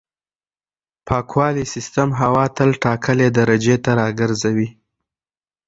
[1.07, 4.69] پاکوالي سیستم هوا تل ټاکلې درجې ته راګرځوي.